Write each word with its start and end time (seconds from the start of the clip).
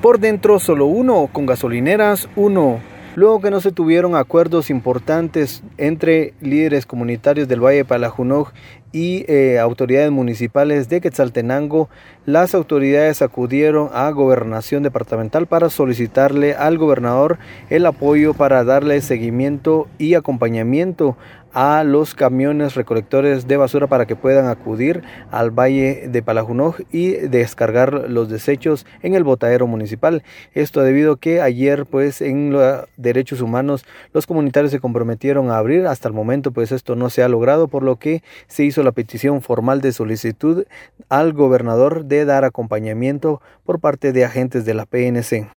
Por 0.00 0.20
dentro 0.20 0.60
solo 0.60 0.86
uno, 0.86 1.28
con 1.32 1.44
gasolineras 1.44 2.28
uno. 2.36 2.78
Luego 3.16 3.40
que 3.40 3.50
no 3.50 3.60
se 3.60 3.72
tuvieron 3.72 4.14
acuerdos 4.14 4.70
importantes 4.70 5.64
entre 5.76 6.34
líderes 6.40 6.86
comunitarios 6.86 7.48
del 7.48 7.58
Valle 7.58 7.78
de 7.78 7.84
Palajunoj 7.84 8.50
y 8.92 9.24
eh, 9.28 9.58
autoridades 9.58 10.10
municipales 10.10 10.88
de 10.88 11.00
Quetzaltenango, 11.00 11.88
las 12.26 12.54
autoridades 12.54 13.22
acudieron 13.22 13.90
a 13.92 14.10
gobernación 14.10 14.82
departamental 14.82 15.46
para 15.46 15.70
solicitarle 15.70 16.54
al 16.54 16.78
gobernador 16.78 17.38
el 17.70 17.86
apoyo 17.86 18.34
para 18.34 18.64
darle 18.64 19.00
seguimiento 19.00 19.88
y 19.98 20.14
acompañamiento 20.14 21.16
a 21.52 21.82
los 21.84 22.14
camiones 22.14 22.74
recolectores 22.74 23.48
de 23.48 23.56
basura 23.56 23.86
para 23.86 24.06
que 24.06 24.16
puedan 24.16 24.46
acudir 24.46 25.02
al 25.30 25.50
valle 25.50 26.08
de 26.08 26.22
Palajunoj 26.22 26.76
y 26.92 27.12
descargar 27.12 28.08
los 28.08 28.28
desechos 28.28 28.86
en 29.02 29.14
el 29.14 29.24
botadero 29.24 29.66
municipal. 29.66 30.22
Esto 30.54 30.82
debido 30.82 31.14
a 31.14 31.18
que 31.18 31.40
ayer 31.40 31.86
pues 31.86 32.20
en 32.20 32.52
los 32.52 32.84
derechos 32.96 33.40
humanos 33.40 33.84
los 34.12 34.26
comunitarios 34.26 34.72
se 34.72 34.80
comprometieron 34.80 35.50
a 35.50 35.58
abrir. 35.58 35.86
Hasta 35.86 36.08
el 36.08 36.14
momento 36.14 36.52
pues 36.52 36.72
esto 36.72 36.96
no 36.96 37.10
se 37.10 37.22
ha 37.22 37.28
logrado 37.28 37.68
por 37.68 37.82
lo 37.82 37.96
que 37.96 38.22
se 38.46 38.64
hizo 38.64 38.77
la 38.82 38.92
petición 38.92 39.42
formal 39.42 39.80
de 39.80 39.92
solicitud 39.92 40.64
al 41.08 41.32
gobernador 41.32 42.04
de 42.04 42.24
dar 42.24 42.44
acompañamiento 42.44 43.40
por 43.64 43.80
parte 43.80 44.12
de 44.12 44.24
agentes 44.24 44.64
de 44.64 44.74
la 44.74 44.86
PNC 44.86 45.48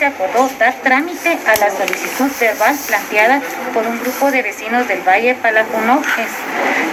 se 0.00 0.06
acordó 0.06 0.48
dar 0.58 0.74
trámite 0.82 1.38
a 1.46 1.56
la 1.56 1.70
solicitud 1.70 2.30
verbal 2.40 2.74
planteada 2.86 3.42
por 3.74 3.86
un 3.86 4.00
grupo 4.00 4.30
de 4.30 4.40
vecinos 4.40 4.88
del 4.88 5.00
Valle 5.06 5.34
Palacuno 5.34 6.00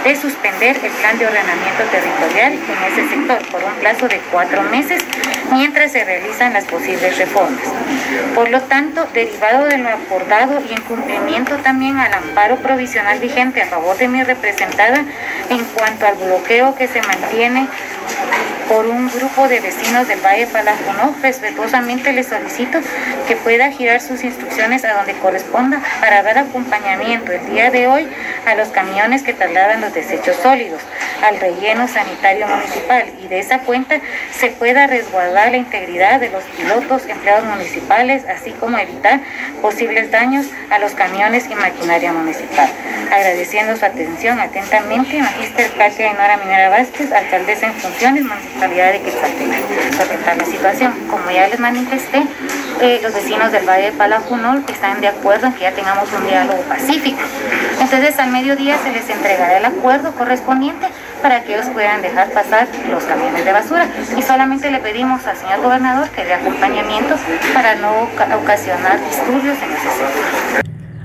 de 0.04 0.14
suspender 0.14 0.76
el 0.76 0.92
plan 0.92 1.18
de 1.18 1.26
ordenamiento 1.26 1.84
territorial 1.90 2.52
en 2.52 2.92
ese 2.92 3.08
sector 3.08 3.38
por 3.50 3.64
un 3.64 3.74
plazo 3.80 4.08
de 4.08 4.20
cuatro 4.30 4.62
meses 4.64 5.02
mientras 5.52 5.92
se 5.92 6.04
realizan 6.04 6.52
las 6.52 6.64
posibles 6.64 7.16
reformas. 7.18 7.62
Por 8.34 8.50
lo 8.50 8.60
tanto, 8.62 9.06
derivado 9.12 9.66
de 9.66 9.78
lo 9.78 9.88
acordado 9.88 10.60
y 10.68 10.72
en 10.72 10.80
cumplimiento 10.82 11.56
también 11.56 11.98
al 11.98 12.12
amparo 12.12 12.56
provisional 12.56 13.18
vigente 13.18 13.62
a 13.62 13.66
favor 13.66 13.96
de 13.96 14.08
mi 14.08 14.22
representada 14.22 15.04
en 15.50 15.64
cuanto 15.64 16.06
al 16.06 16.16
bloqueo 16.16 16.74
que 16.74 16.88
se 16.88 17.02
mantiene 17.02 17.68
por 18.68 18.86
un 18.86 19.08
grupo 19.08 19.48
de 19.48 19.60
vecinos 19.60 20.06
del 20.08 20.20
Valle 20.20 20.46
Palajuno, 20.46 21.14
respetuosamente 21.22 22.12
le 22.12 22.22
solicito 22.22 22.78
que 23.26 23.34
pueda 23.36 23.70
girar 23.70 24.00
sus 24.02 24.22
instrucciones 24.22 24.84
a 24.84 24.92
donde 24.92 25.14
corresponda 25.14 25.80
para 26.00 26.22
dar 26.22 26.38
acompañamiento 26.38 27.32
el 27.32 27.46
día 27.50 27.70
de 27.70 27.86
hoy 27.86 28.06
a 28.46 28.54
los 28.54 28.68
camiones 28.68 29.22
que 29.22 29.32
trasladan 29.32 29.80
los 29.80 29.94
desechos 29.94 30.36
sólidos 30.42 30.82
al 31.22 31.40
relleno 31.40 31.88
sanitario 31.88 32.46
municipal 32.46 33.04
y 33.22 33.28
de 33.28 33.38
esa 33.38 33.60
cuenta 33.60 34.00
se 34.32 34.50
pueda 34.50 34.86
resguardar 34.86 35.50
la 35.50 35.56
integridad 35.56 36.20
de 36.20 36.30
los 36.30 36.44
pilotos, 36.44 37.06
empleados 37.06 37.44
municipales, 37.44 38.24
así 38.28 38.52
como 38.52 38.78
evitar 38.78 39.20
posibles 39.60 40.10
daños 40.10 40.46
a 40.70 40.78
los 40.78 40.92
camiones 40.92 41.48
y 41.50 41.54
maquinaria 41.54 42.12
municipal. 42.12 42.68
Agradeciendo 43.10 43.76
su 43.76 43.84
atención 43.84 44.38
atentamente, 44.40 45.20
Magister 45.20 45.70
Katia 45.72 46.10
Ainora 46.10 46.36
Minera 46.36 46.68
Vázquez, 46.68 47.12
alcaldesa 47.12 47.66
en 47.66 47.74
funciones, 47.74 48.24
Municipalidad 48.24 48.92
de 48.92 49.00
Quetzaltenango. 49.00 49.66
Sobre 49.96 50.36
la 50.36 50.44
situación, 50.44 50.92
como 51.08 51.30
ya 51.30 51.48
les 51.48 51.58
manifesté, 51.58 52.22
eh, 52.80 53.00
los 53.02 53.12
vecinos 53.14 53.50
del 53.50 53.66
Valle 53.66 53.86
de 53.86 53.92
Palajunol 53.92 54.64
están 54.68 55.00
de 55.00 55.08
acuerdo 55.08 55.46
en 55.46 55.52
que 55.54 55.62
ya 55.62 55.72
tengamos 55.72 56.12
un 56.12 56.26
diálogo 56.26 56.60
pacífico. 56.62 57.20
Entonces 57.80 58.18
al 58.18 58.30
mediodía 58.30 58.76
se 58.78 58.92
les 58.92 59.08
entregará 59.08 59.56
el 59.56 59.64
acuerdo 59.64 60.12
correspondiente 60.12 60.86
para 61.22 61.42
que 61.42 61.54
ellos 61.54 61.66
puedan 61.70 62.02
dejar 62.02 62.30
pasar 62.30 62.66
los 62.90 63.04
camiones 63.04 63.44
de 63.44 63.52
basura. 63.52 63.86
Y 64.16 64.22
solamente 64.22 64.70
le 64.70 64.78
pedimos 64.78 65.26
al 65.26 65.36
señor 65.36 65.60
gobernador 65.60 66.08
que 66.10 66.24
dé 66.24 66.34
acompañamiento 66.34 67.16
para 67.54 67.74
no 67.76 68.08
ocasionar 68.42 68.98
disturbios 69.04 69.56
en. 69.62 69.87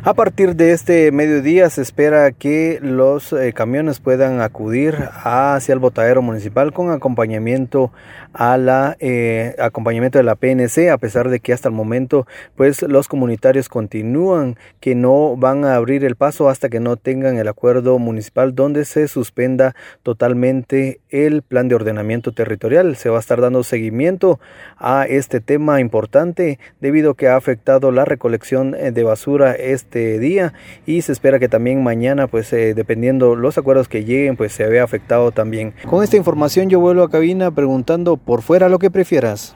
A 0.05 0.13
partir 0.13 0.57
de 0.57 0.73
este 0.73 1.13
mediodía 1.13 1.69
se 1.69 1.81
espera 1.81 2.33
que 2.33 2.77
los 2.81 3.31
eh, 3.31 3.53
camiones 3.53 4.02
puedan 4.02 4.41
acudir 4.41 4.97
hacia 5.14 5.71
el 5.71 5.80
botadero 5.80 6.21
municipal 6.21 6.73
con 6.73 6.91
acompañamiento 6.91 7.93
a 8.33 8.58
la 8.58 8.97
eh, 8.99 9.55
acompañamiento 9.59 10.17
de 10.17 10.25
la 10.25 10.36
PNC 10.36 10.89
a 10.92 10.97
pesar 10.97 11.30
de 11.30 11.39
que 11.39 11.53
hasta 11.53 11.69
el 11.69 11.73
momento 11.73 12.27
pues 12.58 12.81
los 12.81 13.08
comunitarios 13.08 13.69
continúan 13.69 14.58
que 14.81 14.93
no 14.93 15.37
van 15.37 15.63
a 15.63 15.75
abrir 15.75 16.03
el 16.03 16.17
paso 16.17 16.49
hasta 16.49 16.67
que 16.67 16.81
no 16.81 16.97
tengan 16.97 17.37
el 17.37 17.47
acuerdo 17.47 17.97
municipal 17.97 18.53
donde 18.53 18.83
se 18.83 19.08
suspenda 19.08 19.73
totalmente 20.02 20.99
el 21.11 21.43
plan 21.43 21.69
de 21.69 21.75
ordenamiento 21.75 22.33
territorial. 22.33 22.97
Se 22.97 23.09
va 23.09 23.17
a 23.17 23.19
estar 23.21 23.39
dando 23.39 23.63
seguimiento 23.63 24.42
a 24.77 25.05
este 25.05 25.39
tema 25.39 25.80
importante 25.80 26.59
debido 26.81 27.11
a 27.11 27.15
que 27.15 27.30
ha 27.30 27.37
afectado 27.37 27.92
la 27.93 28.03
recolección 28.03 28.75
eh, 28.75 28.92
de 28.92 29.03
basura 29.03 29.53
este 29.53 29.92
este 29.93 30.17
día 30.17 30.54
y 30.87 31.04
se 31.04 31.11
espera 31.11 31.37
que 31.37 31.48
también 31.48 31.83
mañana 31.83 32.26
pues 32.26 32.52
eh, 32.52 32.73
dependiendo 32.73 33.36
los 33.36 33.59
acuerdos 33.59 33.87
que 33.87 34.04
lleguen 34.04 34.36
pues 34.36 34.52
se 34.52 34.65
vea 34.65 34.83
afectado 34.83 35.31
también. 35.31 35.73
Con 35.87 36.04
esta 36.04 36.17
información 36.17 36.70
yo 36.70 36.80
vuelvo 36.80 37.04
a 37.04 37.11
cabina 37.11 37.52
preguntando 37.52 38.17
por 38.17 38.42
fuera 38.42 38.70
lo 38.70 38.80
que 38.80 38.89
prefieras. 38.89 39.52